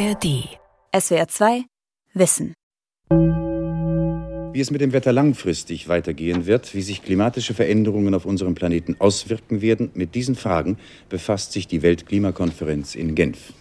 [0.00, 0.48] ARD.
[0.98, 1.64] SWR 2
[2.14, 2.54] Wissen.
[3.10, 8.96] Wie es mit dem Wetter langfristig weitergehen wird, wie sich klimatische Veränderungen auf unserem Planeten
[8.98, 10.78] auswirken werden, mit diesen Fragen
[11.10, 13.52] befasst sich die Weltklimakonferenz in Genf.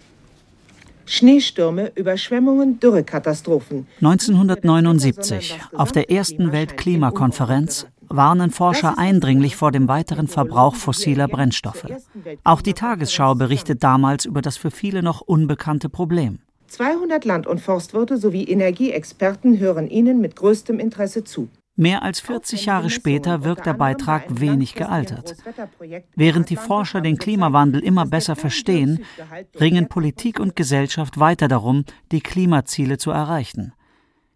[1.05, 3.88] Schneestürme, Überschwemmungen, Dürrekatastrophen.
[3.98, 11.86] 1979, auf der ersten Weltklimakonferenz, warnen Forscher eindringlich vor dem weiteren Verbrauch fossiler Brennstoffe.
[12.44, 16.40] Auch die Tagesschau berichtet damals über das für viele noch unbekannte Problem.
[16.68, 21.49] 200 Land- und Forstwirte sowie Energieexperten hören ihnen mit größtem Interesse zu.
[21.76, 25.38] Mehr als 40 Jahre später wirkt der Beitrag wenig gealtert.
[26.13, 29.05] Während die Forscher den Klimawandel immer besser verstehen,
[29.57, 33.71] ringen Politik und Gesellschaft weiter darum, die Klimaziele zu erreichen.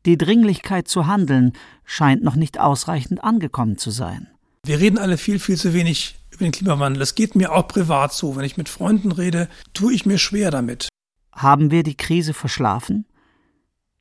[0.06, 1.54] Die Dringlichkeit zu handeln
[1.86, 4.28] scheint noch nicht ausreichend angekommen zu sein.
[4.66, 7.00] Wir reden alle viel, viel zu wenig über den Klimawandel.
[7.00, 8.36] Das geht mir auch privat so.
[8.36, 10.90] Wenn ich mit Freunden rede, tue ich mir schwer damit.
[11.32, 13.06] Haben wir die Krise verschlafen?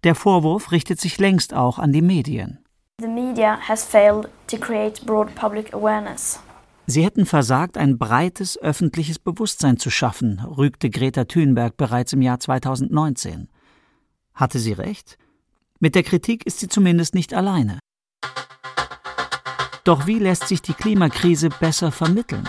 [0.05, 2.59] Der Vorwurf richtet sich längst auch an die Medien.
[3.01, 6.41] The media has failed to create broad public awareness.
[6.87, 12.41] Sie hätten versagt, ein breites öffentliches Bewusstsein zu schaffen, rügte Greta Thunberg bereits im Jahr
[12.41, 13.49] 2019.
[14.35, 15.17] Hatte sie recht?
[15.83, 17.81] Mit der Kritik ist sie zumindest nicht alleine.
[19.83, 22.49] Doch wie lässt sich die Klimakrise besser vermitteln?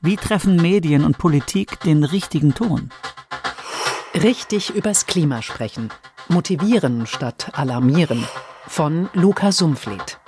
[0.00, 2.88] Wie treffen Medien und Politik den richtigen Ton?
[4.14, 5.90] Richtig übers Klima sprechen.
[6.28, 8.26] Motivieren statt alarmieren
[8.66, 10.18] von Luca Sumpflied.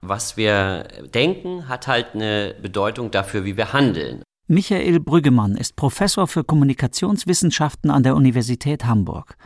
[0.00, 4.22] Was wir denken, hat halt eine Bedeutung dafür, wie wir handeln.
[4.48, 9.36] Michael Brüggemann ist Professor für Kommunikationswissenschaften an der Universität Hamburg.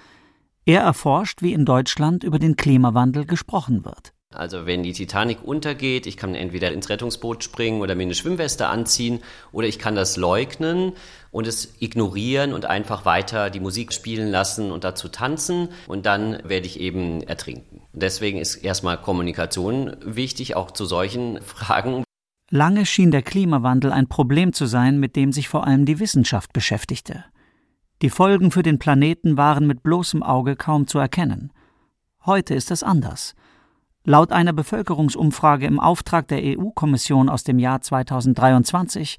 [0.67, 4.13] Er erforscht, wie in Deutschland über den Klimawandel gesprochen wird.
[4.33, 8.69] Also wenn die Titanic untergeht, ich kann entweder ins Rettungsboot springen oder mir eine Schwimmweste
[8.69, 9.19] anziehen
[9.51, 10.93] oder ich kann das leugnen
[11.33, 16.39] und es ignorieren und einfach weiter die Musik spielen lassen und dazu tanzen und dann
[16.45, 17.83] werde ich eben ertrinken.
[17.93, 22.05] Deswegen ist erstmal Kommunikation wichtig, auch zu solchen Fragen.
[22.51, 26.53] Lange schien der Klimawandel ein Problem zu sein, mit dem sich vor allem die Wissenschaft
[26.53, 27.25] beschäftigte.
[28.03, 31.53] Die Folgen für den Planeten waren mit bloßem Auge kaum zu erkennen.
[32.25, 33.35] Heute ist es anders.
[34.05, 39.19] Laut einer Bevölkerungsumfrage im Auftrag der EU-Kommission aus dem Jahr 2023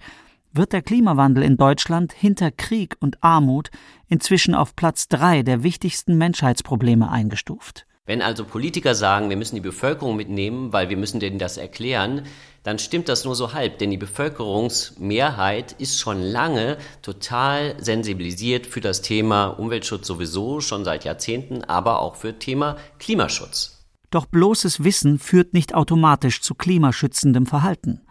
[0.51, 3.69] wird der Klimawandel in Deutschland hinter Krieg und Armut
[4.07, 7.85] inzwischen auf Platz drei der wichtigsten Menschheitsprobleme eingestuft.
[8.05, 12.23] Wenn also Politiker sagen, wir müssen die Bevölkerung mitnehmen, weil wir müssen denen das erklären,
[12.63, 18.81] dann stimmt das nur so halb, denn die Bevölkerungsmehrheit ist schon lange total sensibilisiert für
[18.81, 23.85] das Thema Umweltschutz sowieso, schon seit Jahrzehnten, aber auch für Thema Klimaschutz.
[24.09, 28.01] Doch bloßes Wissen führt nicht automatisch zu klimaschützendem Verhalten.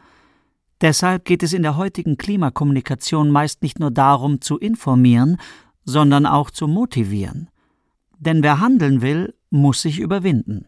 [0.80, 5.36] Deshalb geht es in der heutigen Klimakommunikation meist nicht nur darum, zu informieren,
[5.84, 7.50] sondern auch zu motivieren.
[8.18, 10.66] Denn wer handeln will, muss sich überwinden.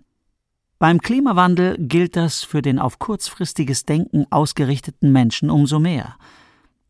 [0.79, 6.17] Beim Klimawandel gilt das für den auf kurzfristiges Denken ausgerichteten Menschen umso mehr.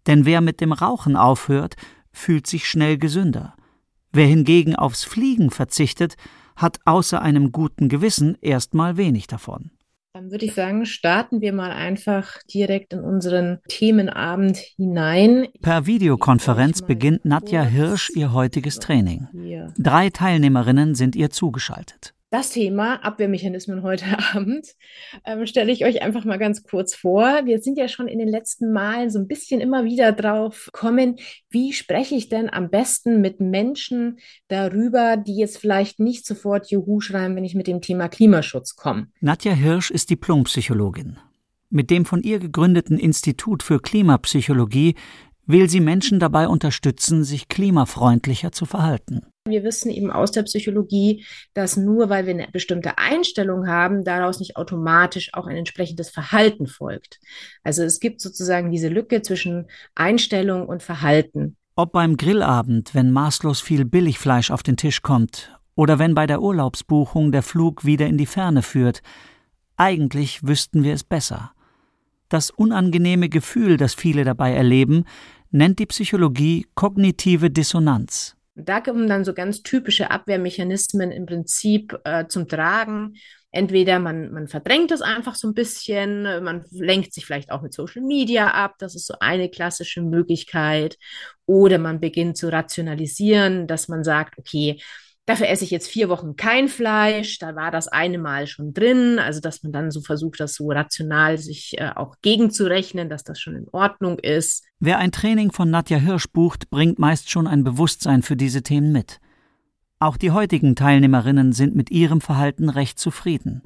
[0.06, 1.76] Denn wer mit dem Rauchen aufhört,
[2.10, 3.54] fühlt sich schnell gesünder.
[4.10, 6.16] Wer hingegen aufs Fliegen verzichtet,
[6.56, 9.70] hat außer einem guten Gewissen erstmal wenig davon.
[10.14, 15.48] Dann würde ich sagen, starten wir mal einfach direkt in unseren Themenabend hinein.
[15.62, 19.28] Per Videokonferenz beginnt Nadja Hirsch ihr heutiges Training.
[19.78, 24.66] Drei Teilnehmerinnen sind ihr zugeschaltet das Thema Abwehrmechanismen heute Abend
[25.26, 27.42] ähm, stelle ich euch einfach mal ganz kurz vor.
[27.44, 31.16] Wir sind ja schon in den letzten Malen so ein bisschen immer wieder drauf kommen,
[31.50, 37.00] wie spreche ich denn am besten mit Menschen darüber, die jetzt vielleicht nicht sofort Juhu
[37.00, 39.08] schreiben, wenn ich mit dem Thema Klimaschutz komme.
[39.20, 41.18] Nadja Hirsch ist Diplompsychologin.
[41.68, 44.94] Mit dem von ihr gegründeten Institut für Klimapsychologie
[45.46, 49.22] will sie Menschen dabei unterstützen, sich klimafreundlicher zu verhalten.
[49.44, 54.38] Wir wissen eben aus der Psychologie, dass nur weil wir eine bestimmte Einstellung haben, daraus
[54.38, 57.18] nicht automatisch auch ein entsprechendes Verhalten folgt.
[57.64, 59.66] Also es gibt sozusagen diese Lücke zwischen
[59.96, 61.56] Einstellung und Verhalten.
[61.74, 66.42] Ob beim Grillabend, wenn maßlos viel Billigfleisch auf den Tisch kommt, oder wenn bei der
[66.42, 69.02] Urlaubsbuchung der Flug wieder in die Ferne führt,
[69.76, 71.52] eigentlich wüssten wir es besser.
[72.28, 75.04] Das unangenehme Gefühl, das viele dabei erleben,
[75.52, 78.36] nennt die Psychologie kognitive Dissonanz.
[78.54, 83.14] Da kommen dann so ganz typische Abwehrmechanismen im Prinzip äh, zum Tragen.
[83.50, 87.74] Entweder man, man verdrängt es einfach so ein bisschen, man lenkt sich vielleicht auch mit
[87.74, 90.96] Social Media ab, das ist so eine klassische Möglichkeit.
[91.44, 94.80] Oder man beginnt zu rationalisieren, dass man sagt, okay,
[95.26, 99.18] dafür esse ich jetzt vier Wochen kein Fleisch, da war das eine Mal schon drin,
[99.18, 103.40] also dass man dann so versucht, das so rational sich äh, auch gegenzurechnen, dass das
[103.40, 104.64] schon in Ordnung ist.
[104.80, 108.92] Wer ein Training von Nadja Hirsch bucht, bringt meist schon ein Bewusstsein für diese Themen
[108.92, 109.20] mit.
[109.98, 113.62] Auch die heutigen Teilnehmerinnen sind mit ihrem Verhalten recht zufrieden.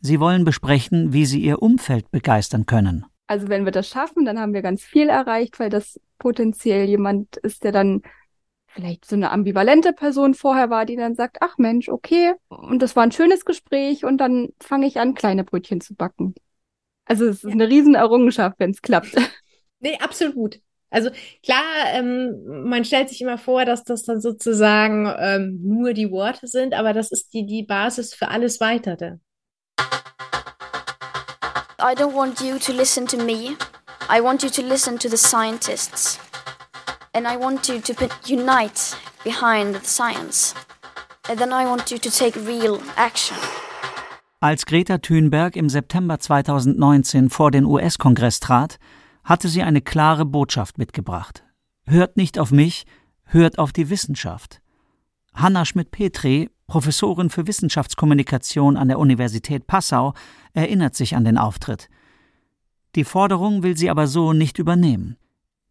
[0.00, 3.06] Sie wollen besprechen, wie sie ihr Umfeld begeistern können.
[3.26, 7.38] Also wenn wir das schaffen, dann haben wir ganz viel erreicht, weil das potenziell jemand
[7.38, 8.02] ist, der dann
[8.74, 12.96] vielleicht so eine ambivalente Person vorher war, die dann sagt, ach Mensch, okay, und das
[12.96, 16.34] war ein schönes Gespräch und dann fange ich an, kleine Brötchen zu backen.
[17.04, 19.14] Also es ist eine Riesenerrungenschaft, wenn es klappt.
[19.80, 20.60] Nee, absolut.
[20.88, 21.10] Also
[21.42, 21.60] klar,
[21.92, 26.72] ähm, man stellt sich immer vor, dass das dann sozusagen ähm, nur die Worte sind,
[26.72, 29.16] aber das ist die, die Basis für alles Weitere.
[31.78, 33.58] I don't want you to listen to me.
[34.08, 36.18] I want you to listen to the scientists.
[37.16, 37.94] And I want you to
[38.26, 40.52] unite behind the science.
[41.28, 43.36] And then I want you to take real action.
[44.40, 48.78] Als Greta Thunberg im September 2019 vor den US-Kongress trat,
[49.22, 51.44] hatte sie eine klare Botschaft mitgebracht.
[51.86, 52.84] Hört nicht auf mich,
[53.26, 54.60] hört auf die Wissenschaft.
[55.34, 60.14] Hanna Schmidt-Petri, Professorin für Wissenschaftskommunikation an der Universität Passau,
[60.52, 61.88] erinnert sich an den Auftritt.
[62.96, 65.16] Die Forderung will sie aber so nicht übernehmen.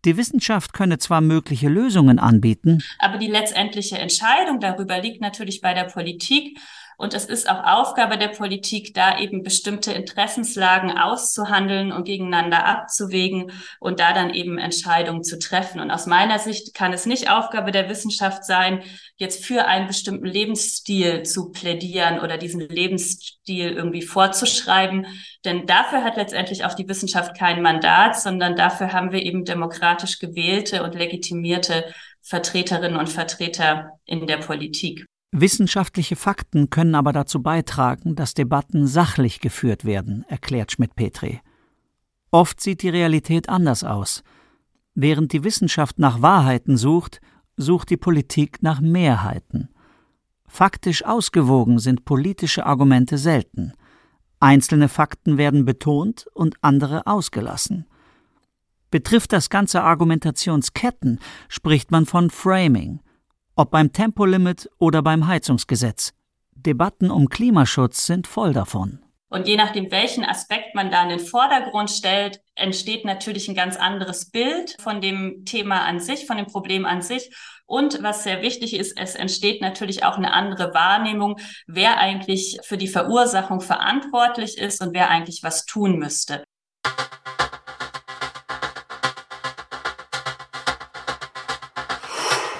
[0.05, 5.73] Die Wissenschaft könne zwar mögliche Lösungen anbieten, aber die letztendliche Entscheidung darüber liegt natürlich bei
[5.73, 6.59] der Politik.
[6.97, 13.51] Und es ist auch Aufgabe der Politik, da eben bestimmte Interessenslagen auszuhandeln und gegeneinander abzuwägen
[13.79, 15.79] und da dann eben Entscheidungen zu treffen.
[15.79, 18.83] Und aus meiner Sicht kann es nicht Aufgabe der Wissenschaft sein,
[19.17, 25.07] jetzt für einen bestimmten Lebensstil zu plädieren oder diesen Lebensstil irgendwie vorzuschreiben.
[25.45, 30.19] Denn dafür hat letztendlich auch die Wissenschaft kein Mandat, sondern dafür haben wir eben demokratisch
[30.19, 31.85] gewählte und legitimierte
[32.21, 35.05] Vertreterinnen und Vertreter in der Politik.
[35.35, 41.41] Wissenschaftliche Fakten können aber dazu beitragen, dass Debatten sachlich geführt werden, erklärt Schmidt-Petri.
[42.29, 44.21] Oft sieht die Realität anders aus.
[44.93, 47.19] Während die Wissenschaft nach Wahrheiten sucht,
[47.57, 49.69] sucht die Politik nach Mehrheiten.
[50.47, 53.73] Faktisch ausgewogen sind politische Argumente selten.
[54.39, 57.87] Einzelne Fakten werden betont und andere ausgelassen.
[58.91, 61.19] Betrifft das ganze Argumentationsketten,
[61.49, 62.99] spricht man von Framing–
[63.55, 66.13] ob beim Tempolimit oder beim Heizungsgesetz.
[66.55, 68.99] Debatten um Klimaschutz sind voll davon.
[69.33, 73.77] Und je nachdem, welchen Aspekt man da in den Vordergrund stellt, entsteht natürlich ein ganz
[73.77, 77.35] anderes Bild von dem Thema an sich, von dem Problem an sich.
[77.65, 82.77] Und was sehr wichtig ist, es entsteht natürlich auch eine andere Wahrnehmung, wer eigentlich für
[82.77, 86.43] die Verursachung verantwortlich ist und wer eigentlich was tun müsste.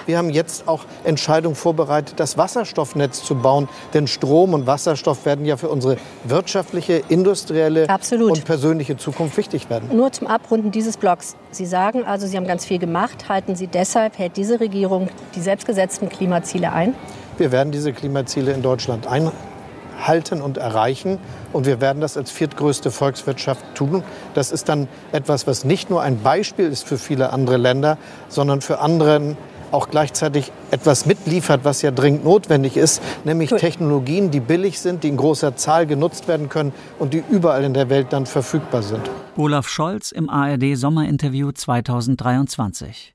[0.06, 3.68] Wir haben jetzt auch Entscheidungen vorbereitet, das Wasserstoffnetz zu bauen.
[3.92, 8.30] Denn Strom und Wasserstoff werden ja für unsere wirtschaftliche, industrielle Absolut.
[8.32, 9.96] und persönliche Zukunft wichtig werden.
[9.96, 11.36] Nur zum Abrunden dieses Blocks.
[11.50, 13.28] Sie sagen also, Sie haben ganz viel gemacht.
[13.28, 16.94] Halten Sie deshalb, hält diese Regierung die selbstgesetzten Klimaziele ein?
[17.38, 21.18] Wir werden diese Klimaziele in Deutschland einhalten und erreichen.
[21.52, 24.04] Und wir werden das als viertgrößte Volkswirtschaft tun.
[24.34, 27.98] Das ist dann etwas, was nicht nur ein Beispiel ist für viele andere Länder,
[28.28, 29.36] sondern für andere
[29.74, 33.58] auch gleichzeitig etwas mitliefert, was ja dringend notwendig ist, nämlich cool.
[33.58, 37.74] Technologien, die billig sind, die in großer Zahl genutzt werden können und die überall in
[37.74, 39.02] der Welt dann verfügbar sind.
[39.36, 43.14] Olaf Scholz im ARD Sommerinterview 2023.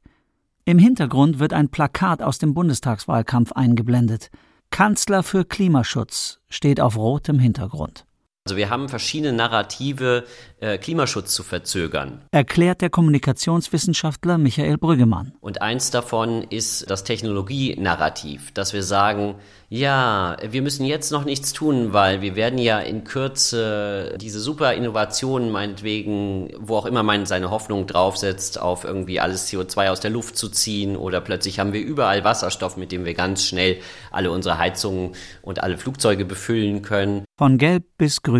[0.65, 4.29] Im Hintergrund wird ein Plakat aus dem Bundestagswahlkampf eingeblendet.
[4.69, 8.05] Kanzler für Klimaschutz steht auf rotem Hintergrund.
[8.49, 10.23] Also wir haben verschiedene Narrative,
[10.59, 12.23] äh, Klimaschutz zu verzögern.
[12.31, 15.33] Erklärt der Kommunikationswissenschaftler Michael Brüggemann.
[15.39, 19.35] Und eins davon ist das Technologienarrativ, dass wir sagen,
[19.69, 24.73] ja, wir müssen jetzt noch nichts tun, weil wir werden ja in Kürze diese super
[24.73, 30.09] Innovationen, meinetwegen, wo auch immer man seine Hoffnung draufsetzt, auf irgendwie alles CO2 aus der
[30.09, 33.77] Luft zu ziehen oder plötzlich haben wir überall Wasserstoff, mit dem wir ganz schnell
[34.09, 35.11] alle unsere Heizungen
[35.43, 37.23] und alle Flugzeuge befüllen können.
[37.37, 38.38] Von gelb bis grün.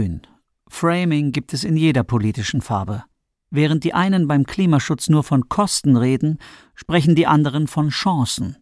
[0.68, 3.03] Framing gibt es in jeder politischen Farbe.
[3.50, 6.38] Während die einen beim Klimaschutz nur von Kosten reden,
[6.75, 8.58] sprechen die anderen von Chancen.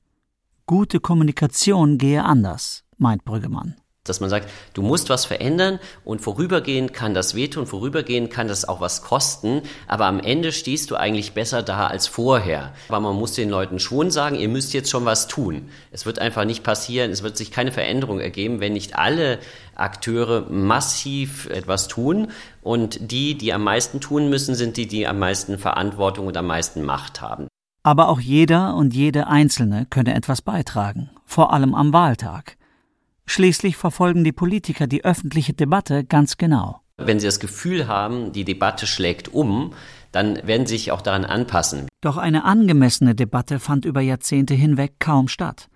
[0.66, 3.76] Gute Kommunikation gehe anders, meint Brüggemann
[4.10, 8.68] dass man sagt, du musst was verändern und vorübergehend kann das wehtun, vorübergehend kann das
[8.68, 12.74] auch was kosten, aber am Ende stehst du eigentlich besser da als vorher.
[12.90, 15.70] Aber man muss den Leuten schon sagen, ihr müsst jetzt schon was tun.
[15.92, 19.40] Es wird einfach nicht passieren, es wird sich keine Veränderung ergeben, wenn nicht alle
[19.76, 22.30] Akteure massiv etwas tun
[22.62, 26.48] und die, die am meisten tun müssen, sind die, die am meisten Verantwortung und am
[26.48, 27.48] meisten Macht haben.
[27.84, 32.58] Aber auch jeder und jede Einzelne könne etwas beitragen, vor allem am Wahltag.
[33.28, 36.82] Schließlich verfolgen die Politiker die öffentliche Debatte ganz genau.
[36.98, 39.74] Wenn sie das Gefühl haben, die Debatte schlägt um,
[40.12, 41.88] dann werden sie sich auch daran anpassen.
[42.02, 45.70] Doch eine angemessene Debatte fand über Jahrzehnte hinweg kaum statt.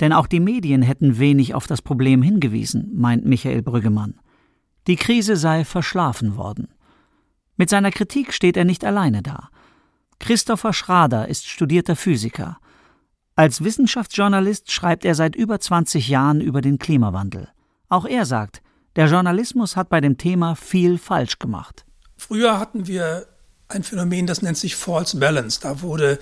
[0.00, 4.20] Denn auch die Medien hätten wenig auf das Problem hingewiesen, meint Michael Brüggemann.
[4.86, 6.68] Die Krise sei verschlafen worden.
[7.56, 9.48] Mit seiner Kritik steht er nicht alleine da.
[10.18, 12.58] Christopher Schrader ist studierter Physiker.
[13.38, 17.48] Als Wissenschaftsjournalist schreibt er seit über 20 Jahren über den Klimawandel.
[17.90, 18.62] Auch er sagt,
[18.96, 21.84] der Journalismus hat bei dem Thema viel falsch gemacht.
[22.16, 23.26] Früher hatten wir
[23.68, 25.60] ein Phänomen, das nennt sich False Balance.
[25.60, 26.18] Da wurde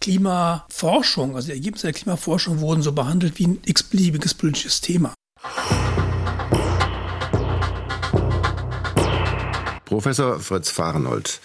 [0.00, 5.14] Klimaforschung, also die Ergebnisse der Klimaforschung wurden so behandelt wie ein x-beliebiges politisches Thema.
[9.86, 11.40] Professor Fritz Fahrenhold,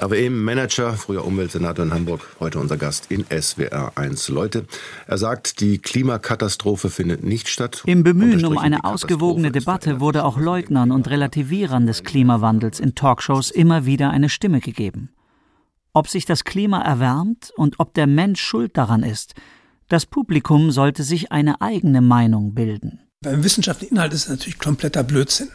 [0.00, 4.28] RWE-Manager, früher Umweltsenator in Hamburg, heute unser Gast in SWR 1.
[4.28, 4.64] Leute,
[5.06, 7.82] er sagt, die Klimakatastrophe findet nicht statt.
[7.84, 13.50] Im Bemühen um eine ausgewogene Debatte wurde auch Leugnern und Relativierern des Klimawandels in Talkshows
[13.50, 15.10] immer wieder eine Stimme gegeben.
[15.92, 19.34] Ob sich das Klima erwärmt und ob der Mensch schuld daran ist,
[19.90, 23.00] das Publikum sollte sich eine eigene Meinung bilden.
[23.20, 25.50] Beim wissenschaftlichen Inhalt ist es natürlich kompletter Blödsinn.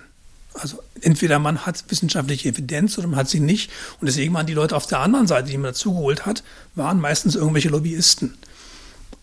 [0.60, 3.72] Also entweder man hat wissenschaftliche Evidenz oder man hat sie nicht.
[4.00, 6.44] Und deswegen waren die Leute auf der anderen Seite, die man dazugeholt hat,
[6.76, 8.38] waren meistens irgendwelche Lobbyisten,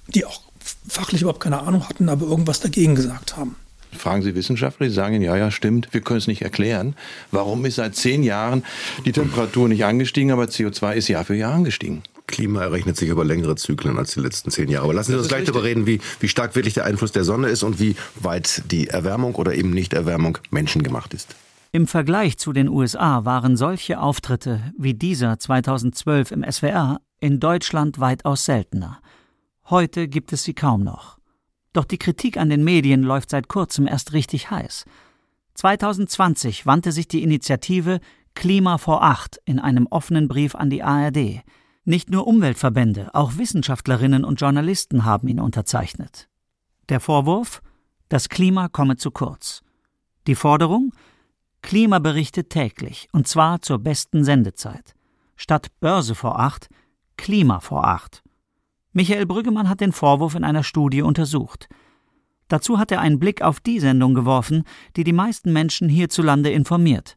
[0.09, 0.41] die auch
[0.89, 3.57] fachlich überhaupt keine Ahnung hatten, aber irgendwas dagegen gesagt haben.
[3.97, 6.97] Fragen Sie Wissenschaftler, die sagen, ja, ja, stimmt, wir können es nicht erklären.
[7.31, 8.65] Warum ist seit zehn Jahren
[9.05, 12.03] die Temperatur nicht angestiegen, aber CO2 ist Jahr für Jahr angestiegen?
[12.35, 14.85] Klima errechnet sich über längere Zyklen als die letzten zehn Jahre.
[14.85, 17.49] Aber lassen Sie uns gleich darüber reden, wie, wie stark wirklich der Einfluss der Sonne
[17.49, 21.37] ist und wie weit die Erwärmung oder eben Nicht-Erwärmung menschengemacht ist.
[21.71, 28.01] Im Vergleich zu den USA waren solche Auftritte wie dieser 2012 im SWR in Deutschland
[28.01, 29.01] weitaus seltener.
[29.71, 31.19] Heute gibt es sie kaum noch.
[31.73, 34.85] Doch die Kritik an den Medien läuft seit kurzem erst richtig heiß.
[35.55, 38.01] 2020 wandte sich die Initiative
[38.35, 41.43] Klima vor Acht in einem offenen Brief an die ARD.
[41.85, 46.29] Nicht nur Umweltverbände, auch Wissenschaftlerinnen und Journalisten haben ihn unterzeichnet.
[46.89, 47.63] Der Vorwurf?
[48.09, 49.63] Das Klima komme zu kurz.
[50.27, 50.93] Die Forderung?
[51.61, 54.95] Klimaberichte täglich, und zwar zur besten Sendezeit.
[55.37, 56.69] Statt Börse vor acht,
[57.17, 58.23] Klima vor acht.
[58.93, 61.69] Michael Brüggemann hat den Vorwurf in einer Studie untersucht.
[62.49, 64.65] Dazu hat er einen Blick auf die Sendung geworfen,
[64.97, 67.17] die die meisten Menschen hierzulande informiert.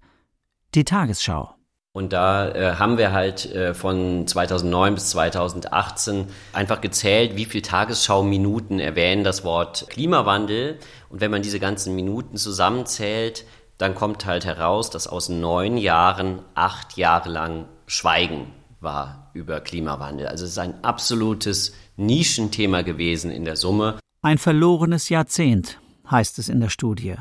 [0.75, 1.56] Die Tagesschau.
[1.97, 7.63] Und da äh, haben wir halt äh, von 2009 bis 2018 einfach gezählt, wie viele
[7.63, 10.77] Tagesschau-Minuten erwähnen das Wort Klimawandel.
[11.09, 13.45] Und wenn man diese ganzen Minuten zusammenzählt,
[13.79, 20.27] dann kommt halt heraus, dass aus neun Jahren acht Jahre lang Schweigen war über Klimawandel.
[20.27, 23.97] Also es ist ein absolutes Nischenthema gewesen in der Summe.
[24.21, 25.79] Ein verlorenes Jahrzehnt,
[26.11, 27.15] heißt es in der Studie.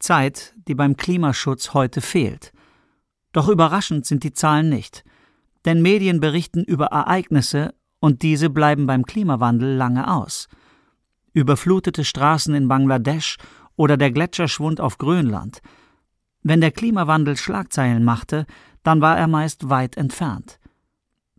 [0.00, 2.50] Zeit, die beim Klimaschutz heute fehlt.
[3.32, 5.04] Doch überraschend sind die Zahlen nicht.
[5.64, 10.48] Denn Medien berichten über Ereignisse und diese bleiben beim Klimawandel lange aus.
[11.32, 13.36] Überflutete Straßen in Bangladesch
[13.76, 15.60] oder der Gletscherschwund auf Grönland.
[16.42, 18.46] Wenn der Klimawandel Schlagzeilen machte,
[18.82, 20.58] dann war er meist weit entfernt.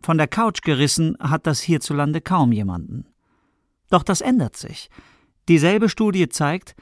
[0.02, 3.06] Von der Couch gerissen hat das hierzulande kaum jemanden.
[3.90, 4.88] Doch das ändert sich.
[5.48, 6.76] Dieselbe Studie zeigt,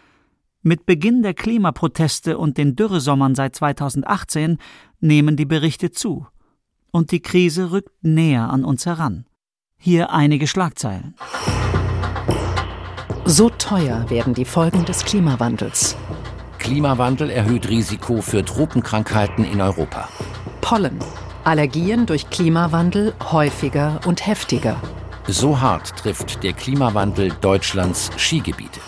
[0.62, 4.58] mit Beginn der Klimaproteste und den Dürresommern seit 2018
[5.00, 6.26] nehmen die Berichte zu.
[6.90, 9.26] Und die Krise rückt näher an uns heran.
[9.76, 11.14] Hier einige Schlagzeilen.
[13.24, 15.96] So teuer werden die Folgen des Klimawandels.
[16.58, 20.08] Klimawandel erhöht Risiko für Tropenkrankheiten in Europa.
[20.60, 20.98] Pollen.
[21.44, 24.80] Allergien durch Klimawandel häufiger und heftiger.
[25.26, 28.80] So hart trifft der Klimawandel Deutschlands Skigebiete.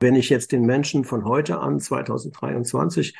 [0.00, 3.14] Wenn ich jetzt den Menschen von heute an, 2023,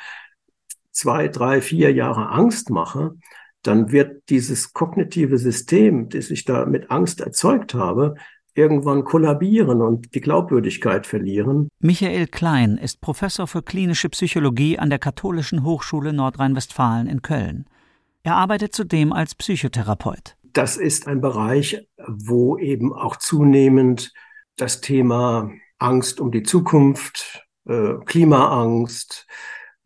[0.97, 3.15] zwei, drei, vier Jahre Angst mache,
[3.61, 8.15] dann wird dieses kognitive System, das ich da mit Angst erzeugt habe,
[8.55, 11.69] irgendwann kollabieren und die Glaubwürdigkeit verlieren.
[11.79, 17.65] Michael Klein ist Professor für klinische Psychologie an der Katholischen Hochschule Nordrhein-Westfalen in Köln.
[18.23, 20.35] Er arbeitet zudem als Psychotherapeut.
[20.53, 24.11] Das ist ein Bereich, wo eben auch zunehmend
[24.55, 29.27] das Thema Angst um die Zukunft, äh, Klimaangst,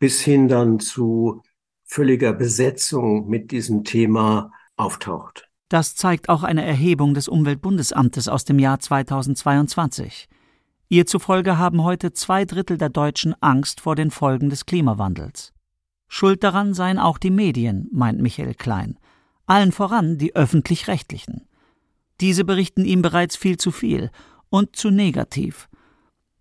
[0.02, 1.42] bis hin dann zu
[1.84, 5.48] völliger Besetzung mit diesem Thema auftaucht.
[5.68, 10.28] Das zeigt auch eine Erhebung des Umweltbundesamtes aus dem Jahr 2022.
[10.88, 15.52] Ihr zufolge haben heute zwei Drittel der Deutschen Angst vor den Folgen des Klimawandels.
[16.08, 18.98] Schuld daran seien auch die Medien, meint Michael Klein,
[19.46, 21.46] allen voran die öffentlich-rechtlichen.
[22.20, 24.10] Diese berichten ihm bereits viel zu viel
[24.50, 25.68] und zu negativ.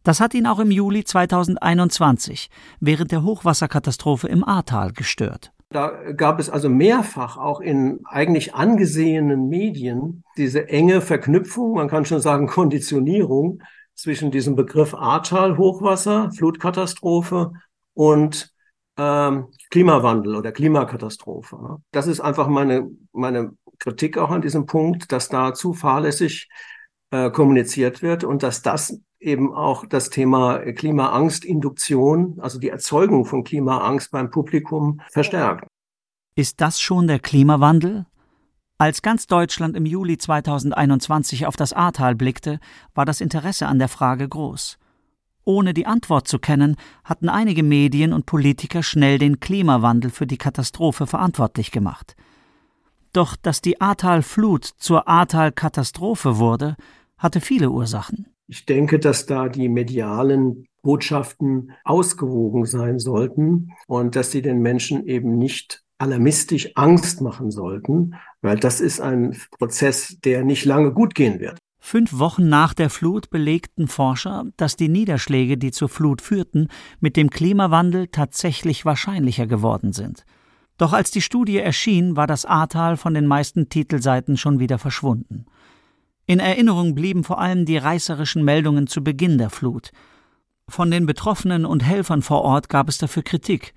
[0.03, 5.51] Das hat ihn auch im Juli 2021 während der Hochwasserkatastrophe im Ahrtal gestört.
[5.70, 12.03] Da gab es also mehrfach auch in eigentlich angesehenen Medien diese enge Verknüpfung, man kann
[12.03, 13.62] schon sagen Konditionierung
[13.96, 17.53] zwischen diesem Begriff Ahrtal, Hochwasser, Flutkatastrophe
[17.93, 18.51] und
[18.98, 21.77] ähm, Klimawandel oder Klimakatastrophe.
[21.91, 26.50] Das ist einfach meine, meine Kritik auch an diesem Punkt, dass da zu fahrlässig
[27.12, 33.44] äh, kommuniziert wird und dass das eben auch das Thema Klimaangstinduktion, also die Erzeugung von
[33.44, 35.68] Klimaangst beim Publikum verstärkt.
[36.36, 38.06] Ist das schon der Klimawandel?
[38.78, 42.60] Als ganz Deutschland im Juli 2021 auf das Ahrtal blickte,
[42.96, 44.80] war das Interesse an der Frage groß.
[45.44, 50.38] Ohne die Antwort zu kennen, hatten einige Medien und Politiker schnell den Klimawandel für die
[50.38, 52.16] Katastrophe verantwortlich gemacht.
[53.13, 56.75] Doch dass die Ahrtal-Flut zur Ahrtal-Katastrophe wurde,
[57.18, 58.31] hatte viele Ursachen.
[58.51, 65.08] Ich denke, dass da die medialen Botschaften ausgewogen sein sollten und dass sie den Menschen
[65.08, 71.15] eben nicht alarmistisch Angst machen sollten, weil das ist ein Prozess, der nicht lange gut
[71.15, 71.60] gehen wird.
[71.79, 76.67] Fünf Wochen nach der Flut belegten Forscher, dass die Niederschläge, die zur Flut führten,
[77.00, 80.25] mit dem Klimawandel tatsächlich wahrscheinlicher geworden sind.
[80.77, 85.46] Doch als die Studie erschien, war das Ahrtal von den meisten Titelseiten schon wieder verschwunden.
[86.25, 89.92] In Erinnerung blieben vor allem die reißerischen Meldungen zu Beginn der Flut.
[90.68, 93.74] Von den Betroffenen und Helfern vor Ort gab es dafür Kritik.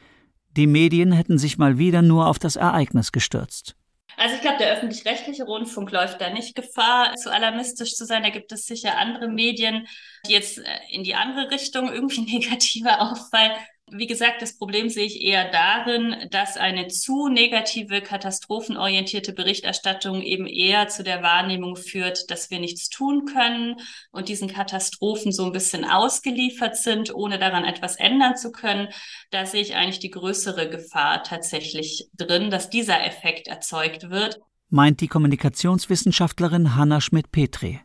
[0.57, 3.75] Die Medien hätten sich mal wieder nur auf das Ereignis gestürzt.
[4.17, 8.23] Also ich glaube, der öffentlich-rechtliche Rundfunk läuft da nicht Gefahr, zu alarmistisch zu sein.
[8.23, 9.89] Da gibt es sicher andere Medien,
[10.27, 13.53] die jetzt äh, in die andere Richtung irgendwie negativer auffallen.
[13.91, 20.47] Wie gesagt, das Problem sehe ich eher darin, dass eine zu negative, katastrophenorientierte Berichterstattung eben
[20.47, 23.77] eher zu der Wahrnehmung führt, dass wir nichts tun können
[24.11, 28.89] und diesen Katastrophen so ein bisschen ausgeliefert sind, ohne daran etwas ändern zu können.
[29.31, 34.41] Da sehe ich eigentlich die größere Gefahr tatsächlich drin, dass dieser Effekt erzeugt wird.
[34.71, 37.81] Meint die Kommunikationswissenschaftlerin Hanna Schmidt-Petri.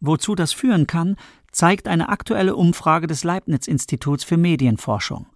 [0.00, 1.16] Wozu das führen kann,
[1.52, 5.26] zeigt eine aktuelle Umfrage des Leibniz-Instituts für Medienforschung.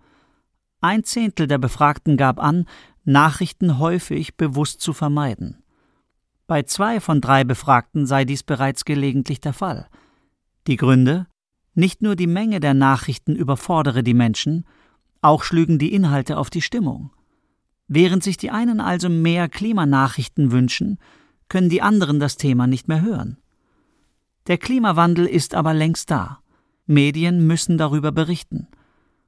[0.80, 2.66] Ein Zehntel der Befragten gab an,
[3.04, 5.62] Nachrichten häufig bewusst zu vermeiden.
[6.46, 9.88] Bei zwei von drei Befragten sei dies bereits gelegentlich der Fall.
[10.66, 11.26] Die Gründe?
[11.74, 14.66] Nicht nur die Menge der Nachrichten überfordere die Menschen,
[15.20, 17.10] auch schlügen die Inhalte auf die Stimmung.
[17.88, 20.98] Während sich die einen also mehr Klimanachrichten wünschen,
[21.48, 23.38] können die anderen das Thema nicht mehr hören.
[24.46, 26.38] Der Klimawandel ist aber längst da.
[26.86, 28.68] Medien müssen darüber berichten.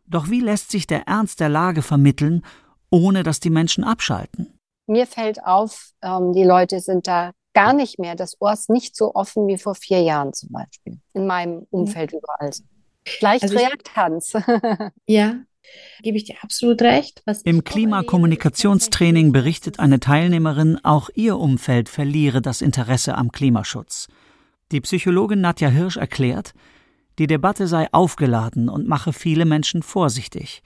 [0.07, 2.42] Doch wie lässt sich der Ernst der Lage vermitteln,
[2.90, 4.59] ohne dass die Menschen abschalten?
[4.87, 8.96] Mir fällt auf, ähm, die Leute sind da gar nicht mehr, das Ohr ist nicht
[8.96, 12.18] so offen wie vor vier Jahren zum Beispiel, in meinem Umfeld mhm.
[12.18, 12.50] überall.
[13.20, 14.33] Leicht also Reaktanz.
[15.07, 15.35] ja,
[16.02, 17.22] gebe ich dir absolut recht.
[17.44, 24.09] Im Klimakommunikationstraining berichtet eine Teilnehmerin, auch ihr Umfeld verliere das Interesse am Klimaschutz.
[24.70, 26.52] Die Psychologin Nadja Hirsch erklärt,
[27.18, 30.62] die Debatte sei aufgeladen und mache viele Menschen vorsichtig.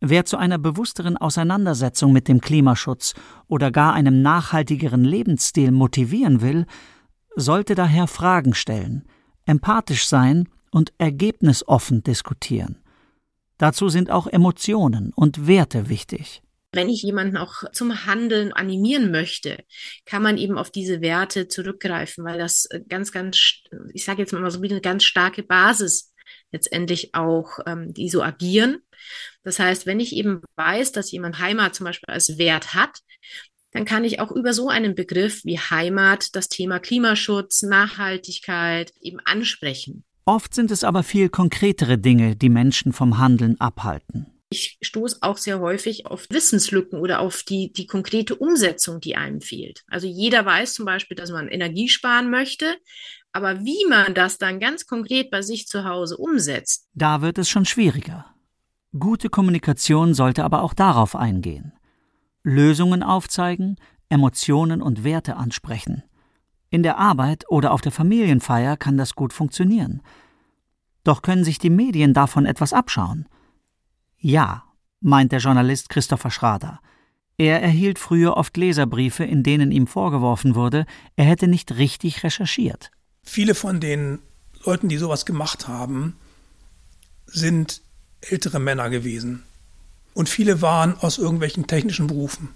[0.00, 3.14] Wer zu einer bewussteren Auseinandersetzung mit dem Klimaschutz
[3.48, 6.66] oder gar einem nachhaltigeren Lebensstil motivieren will,
[7.34, 9.04] sollte daher Fragen stellen,
[9.46, 12.82] empathisch sein und ergebnisoffen diskutieren.
[13.58, 16.43] Dazu sind auch Emotionen und Werte wichtig.
[16.74, 19.58] Wenn ich jemanden auch zum Handeln animieren möchte,
[20.06, 24.32] kann man eben auf diese Werte zurückgreifen, weil das äh, ganz, ganz, ich sage jetzt
[24.32, 26.12] mal so wie eine ganz starke Basis
[26.50, 28.78] letztendlich auch, ähm, die so agieren.
[29.44, 32.98] Das heißt, wenn ich eben weiß, dass jemand Heimat zum Beispiel als Wert hat,
[33.70, 39.20] dann kann ich auch über so einen Begriff wie Heimat das Thema Klimaschutz, Nachhaltigkeit eben
[39.24, 40.04] ansprechen.
[40.24, 45.36] Oft sind es aber viel konkretere Dinge, die Menschen vom Handeln abhalten ich stoße auch
[45.36, 49.82] sehr häufig auf Wissenslücken oder auf die, die konkrete Umsetzung, die einem fehlt.
[49.88, 52.76] Also jeder weiß zum Beispiel, dass man Energie sparen möchte,
[53.32, 56.86] aber wie man das dann ganz konkret bei sich zu Hause umsetzt.
[56.94, 58.26] Da wird es schon schwieriger.
[58.96, 61.72] Gute Kommunikation sollte aber auch darauf eingehen.
[62.44, 63.76] Lösungen aufzeigen,
[64.08, 66.04] Emotionen und Werte ansprechen.
[66.70, 70.00] In der Arbeit oder auf der Familienfeier kann das gut funktionieren.
[71.02, 73.26] Doch können sich die Medien davon etwas abschauen.
[74.24, 74.64] Ja,
[75.02, 76.80] meint der Journalist Christopher Schrader.
[77.36, 82.90] Er erhielt früher oft Leserbriefe, in denen ihm vorgeworfen wurde, er hätte nicht richtig recherchiert.
[83.22, 84.20] Viele von den
[84.64, 86.16] Leuten, die sowas gemacht haben,
[87.26, 87.82] sind
[88.22, 89.42] ältere Männer gewesen.
[90.14, 92.48] Und viele waren aus irgendwelchen technischen Berufen.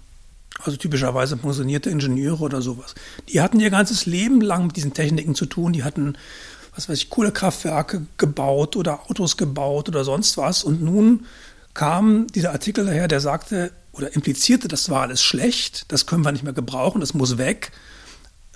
[0.63, 2.95] also typischerweise pensionierte Ingenieure oder sowas.
[3.27, 5.73] Die hatten ihr ganzes Leben lang mit diesen Techniken zu tun.
[5.73, 6.17] Die hatten,
[6.73, 10.63] was weiß ich, Kohlekraftwerke gebaut oder Autos gebaut oder sonst was.
[10.63, 11.27] Und nun
[11.79, 16.33] kam dieser Artikel daher, der sagte oder implizierte, das war alles schlecht, das können wir
[16.33, 17.71] nicht mehr gebrauchen, das muss weg.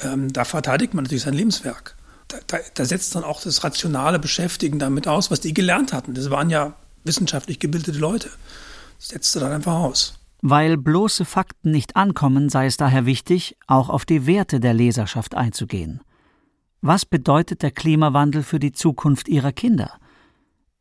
[0.02, 1.96] Ähm, da verteidigt man natürlich sein Lebenswerk.
[2.28, 6.16] Da, da, da setzt dann auch das rationale Beschäftigen damit aus, was die gelernt hatten.
[6.16, 6.74] Das waren ja
[7.06, 8.30] wissenschaftlich gebildete Leute.
[9.00, 10.20] Das setzte dann einfach aus.
[10.42, 15.34] Weil bloße Fakten nicht ankommen, sei es daher wichtig, auch auf die Werte der Leserschaft
[15.34, 16.02] einzugehen.
[16.82, 19.94] Was bedeutet der Klimawandel für die Zukunft ihrer Kinder?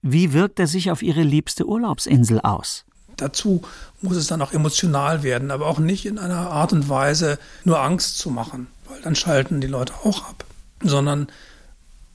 [0.03, 2.85] Wie wirkt er sich auf ihre liebste Urlaubsinsel aus?
[3.17, 3.63] Dazu
[4.01, 7.81] muss es dann auch emotional werden, aber auch nicht in einer Art und Weise nur
[7.81, 10.45] Angst zu machen, weil dann schalten die Leute auch ab,
[10.83, 11.29] sondern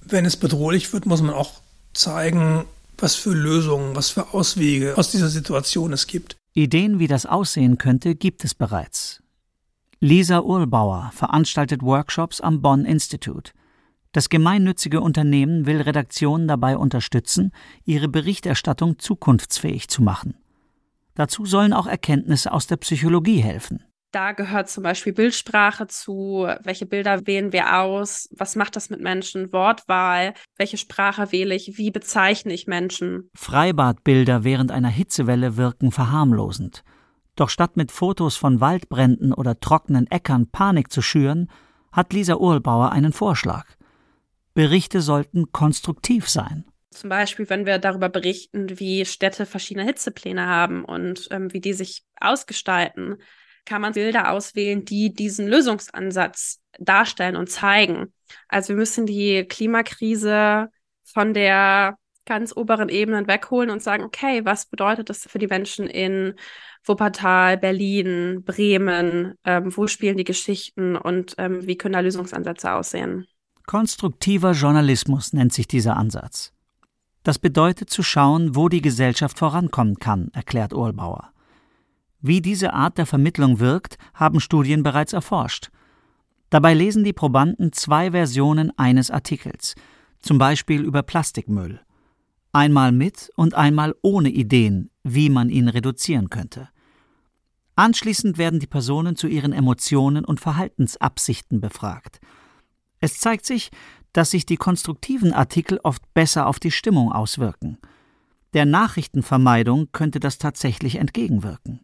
[0.02, 1.62] wenn es bedrohlich wird, muss man auch
[1.94, 2.66] zeigen,
[2.98, 6.36] was für Lösungen, was für Auswege aus dieser Situation es gibt.
[6.54, 9.22] Ideen, wie das aussehen könnte, gibt es bereits.
[10.00, 13.52] Lisa Urlbauer veranstaltet Workshops am Bonn Institute.
[14.12, 17.52] Das gemeinnützige Unternehmen will Redaktionen dabei unterstützen,
[17.86, 20.36] ihre Berichterstattung zukunftsfähig zu machen.
[21.16, 23.84] Dazu sollen auch Erkenntnisse aus der Psychologie helfen.
[24.12, 29.02] Da gehört zum Beispiel Bildsprache zu, welche Bilder wählen wir aus, was macht das mit
[29.02, 33.30] Menschen, Wortwahl, welche Sprache wähle ich, wie bezeichne ich Menschen.
[33.36, 36.84] Freibadbilder während einer Hitzewelle wirken verharmlosend.
[37.36, 41.52] Doch statt mit Fotos von Waldbränden oder trockenen Äckern Panik zu schüren,
[41.92, 43.66] hat Lisa Urlbauer einen Vorschlag.
[44.58, 46.66] Berichte sollten konstruktiv sein.
[46.90, 51.74] Zum Beispiel, wenn wir darüber berichten, wie Städte verschiedene Hitzepläne haben und ähm, wie die
[51.74, 53.18] sich ausgestalten,
[53.66, 58.12] kann man Bilder auswählen, die diesen Lösungsansatz darstellen und zeigen.
[58.48, 60.70] Also wir müssen die Klimakrise
[61.04, 65.86] von der ganz oberen Ebene wegholen und sagen, okay, was bedeutet das für die Menschen
[65.86, 66.34] in
[66.84, 69.36] Wuppertal, Berlin, Bremen?
[69.46, 73.28] Ähm, wo spielen die Geschichten und ähm, wie können da Lösungsansätze aussehen?
[73.68, 76.54] Konstruktiver Journalismus nennt sich dieser Ansatz.
[77.24, 81.34] Das bedeutet zu schauen, wo die Gesellschaft vorankommen kann, erklärt Ohlbauer.
[82.22, 85.70] Wie diese Art der Vermittlung wirkt, haben Studien bereits erforscht.
[86.50, 89.76] Dabei lesen die Probanden zwei Versionen eines Artikels,
[90.22, 91.82] zum Beispiel über Plastikmüll.
[92.54, 96.70] Einmal mit und einmal ohne Ideen, wie man ihn reduzieren könnte.
[97.76, 102.22] Anschließend werden die Personen zu ihren Emotionen und Verhaltensabsichten befragt–
[103.00, 103.70] es zeigt sich,
[104.14, 107.78] dass sich die konstruktiven Artikel oft besser auf die Stimmung auswirken.
[108.54, 111.82] Der Nachrichtenvermeidung könnte das tatsächlich entgegenwirken.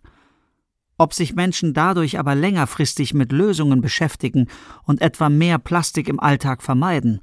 [0.98, 4.48] Ob sich Menschen dadurch aber längerfristig mit Lösungen beschäftigen
[4.84, 7.20] und etwa mehr Plastik im Alltag vermeiden,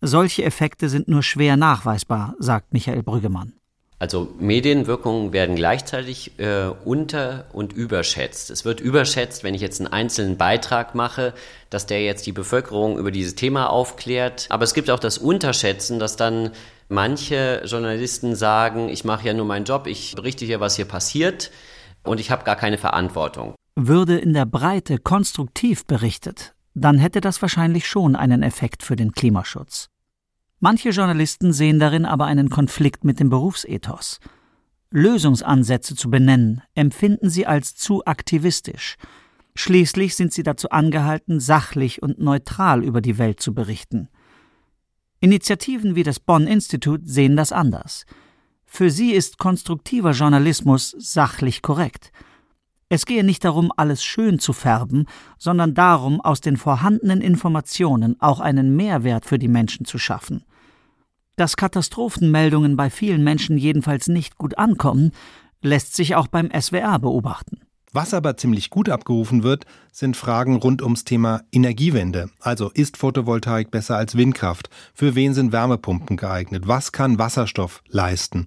[0.00, 3.54] solche Effekte sind nur schwer nachweisbar, sagt Michael Brüggemann.
[3.98, 8.50] Also Medienwirkungen werden gleichzeitig äh, unter- und überschätzt.
[8.50, 11.32] Es wird überschätzt, wenn ich jetzt einen einzelnen Beitrag mache,
[11.70, 14.46] dass der jetzt die Bevölkerung über dieses Thema aufklärt.
[14.50, 16.50] Aber es gibt auch das Unterschätzen, dass dann
[16.88, 21.50] manche Journalisten sagen, ich mache ja nur meinen Job, ich berichte hier, was hier passiert
[22.02, 23.54] und ich habe gar keine Verantwortung.
[23.76, 29.12] Würde in der Breite konstruktiv berichtet, dann hätte das wahrscheinlich schon einen Effekt für den
[29.12, 29.88] Klimaschutz.
[30.66, 34.18] Manche Journalisten sehen darin aber einen Konflikt mit dem Berufsethos.
[34.90, 38.96] Lösungsansätze zu benennen, empfinden sie als zu aktivistisch.
[39.54, 44.08] Schließlich sind sie dazu angehalten, sachlich und neutral über die Welt zu berichten.
[45.20, 48.06] Initiativen wie das Bonn Institut sehen das anders.
[48.64, 52.10] Für sie ist konstruktiver Journalismus sachlich korrekt.
[52.88, 55.04] Es gehe nicht darum, alles schön zu färben,
[55.36, 60.42] sondern darum, aus den vorhandenen Informationen auch einen Mehrwert für die Menschen zu schaffen.
[61.36, 65.12] Dass Katastrophenmeldungen bei vielen Menschen jedenfalls nicht gut ankommen,
[65.62, 67.60] lässt sich auch beim SWR beobachten.
[67.92, 72.28] Was aber ziemlich gut abgerufen wird, sind Fragen rund ums Thema Energiewende.
[72.40, 74.68] Also ist Photovoltaik besser als Windkraft?
[74.94, 76.66] Für wen sind Wärmepumpen geeignet?
[76.66, 78.46] Was kann Wasserstoff leisten?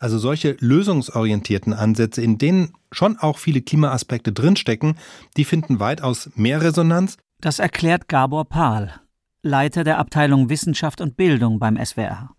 [0.00, 4.96] Also solche lösungsorientierten Ansätze, in denen schon auch viele Klimaaspekte drinstecken,
[5.36, 7.18] die finden weitaus mehr Resonanz.
[7.40, 9.00] Das erklärt Gabor Pahl,
[9.42, 12.30] Leiter der Abteilung Wissenschaft und Bildung beim SWR.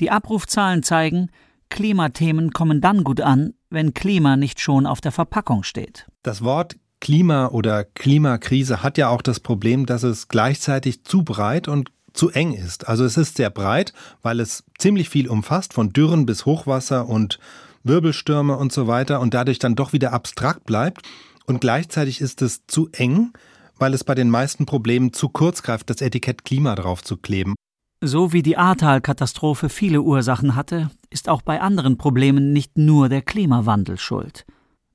[0.00, 1.30] Die Abrufzahlen zeigen,
[1.68, 6.06] Klimathemen kommen dann gut an, wenn Klima nicht schon auf der Verpackung steht.
[6.22, 11.68] Das Wort Klima oder Klimakrise hat ja auch das Problem, dass es gleichzeitig zu breit
[11.68, 12.88] und zu eng ist.
[12.88, 17.38] Also es ist sehr breit, weil es ziemlich viel umfasst, von Dürren bis Hochwasser und
[17.84, 21.02] Wirbelstürme und so weiter und dadurch dann doch wieder abstrakt bleibt.
[21.46, 23.32] Und gleichzeitig ist es zu eng,
[23.78, 27.54] weil es bei den meisten Problemen zu kurz greift, das Etikett Klima draufzukleben.
[28.02, 33.22] So wie die Ahrtal-Katastrophe viele Ursachen hatte, ist auch bei anderen Problemen nicht nur der
[33.22, 34.44] Klimawandel schuld.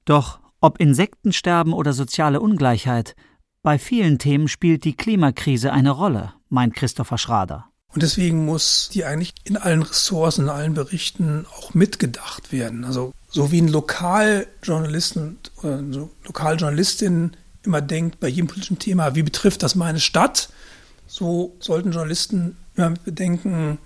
[0.05, 3.15] Doch Ob Insektensterben oder soziale Ungleichheit,
[3.63, 7.65] bei vielen Themen spielt die Klimakrise eine Rolle, meint Christopher Schrader.
[7.93, 12.85] Und deswegen muss die eigentlich in allen Ressorts, in allen Berichten auch mitgedacht werden.
[12.85, 17.31] Also so wie ein Lokaljournalisten oder so Lokaljournalistin
[17.63, 20.49] immer denkt bei jedem politischen Thema, wie betrifft das meine Stadt,
[21.07, 23.77] so sollten Journalisten immer bedenken,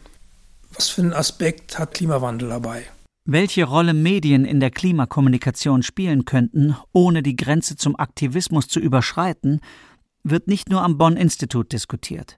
[0.73, 2.85] was für einen Aspekt hat Klimawandel dabei.
[3.27, 9.61] Welche Rolle Medien in der Klimakommunikation spielen könnten, ohne die Grenze zum Aktivismus zu überschreiten,
[10.23, 12.37] wird nicht nur am Bonn Institut diskutiert.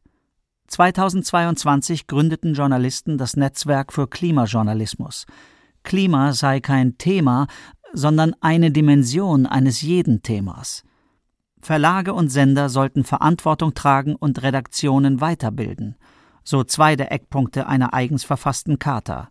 [0.67, 5.25] 2022 gründeten Journalisten das Netzwerk für Klimajournalismus.
[5.83, 7.47] Klima sei kein Thema,
[7.93, 10.83] sondern eine Dimension eines jeden Themas.
[11.61, 15.95] Verlage und Sender sollten Verantwortung tragen und Redaktionen weiterbilden,
[16.43, 19.29] so zwei der Eckpunkte einer eigens verfassten Charta.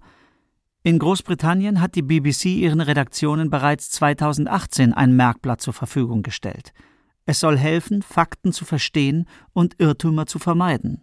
[0.82, 6.72] In Großbritannien hat die BBC ihren Redaktionen bereits 2018 ein Merkblatt zur Verfügung gestellt.
[7.24, 11.02] Es soll helfen, Fakten zu verstehen und Irrtümer zu vermeiden.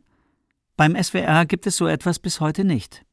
[0.78, 3.06] Beim SWR gibt es so etwas bis heute nicht.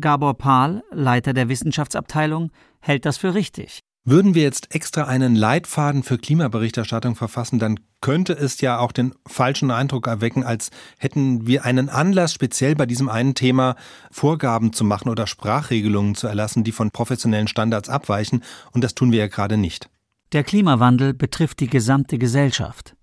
[0.00, 3.80] Gabor Pahl, Leiter der Wissenschaftsabteilung, hält das für richtig.
[4.04, 9.14] Würden wir jetzt extra einen Leitfaden für Klimaberichterstattung verfassen, dann könnte es ja auch den
[9.28, 13.76] falschen Eindruck erwecken, als hätten wir einen Anlass, speziell bei diesem einen Thema
[14.10, 19.12] Vorgaben zu machen oder Sprachregelungen zu erlassen, die von professionellen Standards abweichen, und das tun
[19.12, 19.88] wir ja gerade nicht.
[20.32, 22.96] Der Klimawandel betrifft die gesamte Gesellschaft.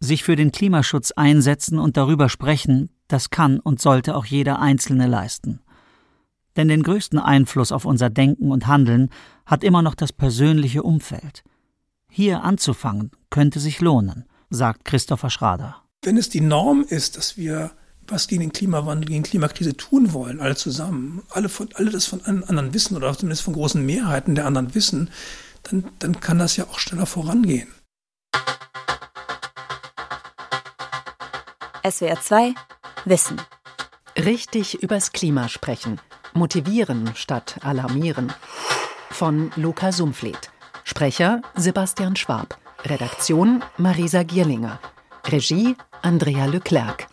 [0.00, 5.06] Sich für den Klimaschutz einsetzen und darüber sprechen, das kann und sollte auch jeder Einzelne
[5.06, 5.60] leisten.
[6.56, 9.10] Denn den größten Einfluss auf unser Denken und Handeln
[9.46, 11.44] hat immer noch das persönliche Umfeld.
[12.08, 15.82] Hier anzufangen könnte sich lohnen, sagt Christopher Schrader.
[16.02, 17.72] Wenn es die Norm ist, dass wir
[18.06, 22.06] was gegen den Klimawandel, gegen die Klimakrise tun wollen, alle zusammen, alle, von, alle das
[22.06, 25.10] von anderen wissen oder zumindest von großen Mehrheiten der anderen wissen,
[25.64, 27.68] dann, dann kann das ja auch schneller vorangehen.
[31.88, 32.54] SWR 2
[33.04, 33.40] Wissen.
[34.16, 36.00] Richtig übers Klima sprechen.
[36.32, 38.32] Motivieren statt alarmieren.
[39.14, 40.50] Von Luca Sumfleet.
[40.82, 42.58] Sprecher Sebastian Schwab.
[42.82, 44.80] Redaktion Marisa Gierlinger.
[45.28, 47.06] Regie Andrea Leclerc.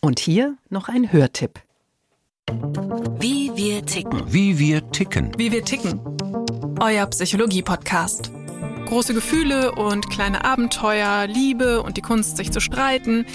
[0.00, 1.58] Und hier noch ein Hörtipp.
[3.18, 4.22] Wie wir ticken.
[4.32, 5.32] Wie wir ticken.
[5.36, 6.00] Wie wir ticken.
[6.80, 8.30] Euer Psychologie-Podcast.
[8.86, 13.26] Große Gefühle und kleine Abenteuer, Liebe und die Kunst, sich zu streiten.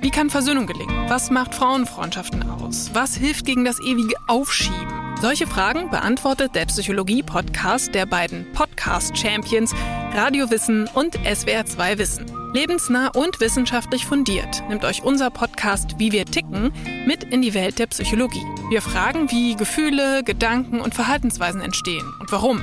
[0.00, 1.08] Wie kann Versöhnung gelingen?
[1.08, 2.90] Was macht Frauenfreundschaften aus?
[2.92, 5.16] Was hilft gegen das ewige Aufschieben?
[5.20, 9.74] Solche Fragen beantwortet der Psychologie-Podcast der beiden Podcast-Champions
[10.12, 12.26] Radiowissen und SWR2 Wissen.
[12.52, 16.72] Lebensnah und wissenschaftlich fundiert nimmt euch unser Podcast Wie wir ticken
[17.06, 18.44] mit in die Welt der Psychologie.
[18.70, 22.62] Wir fragen, wie Gefühle, Gedanken und Verhaltensweisen entstehen und warum.